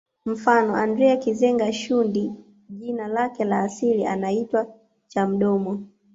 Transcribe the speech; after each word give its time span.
Mfano 0.25 0.75
Andrea 0.75 1.17
Kizenga 1.17 1.73
Shundi 1.73 2.31
jina 2.69 3.07
lake 3.07 3.45
la 3.45 3.59
asili 3.59 4.05
anaitwa 4.05 4.67
Chamdoma 5.07 5.79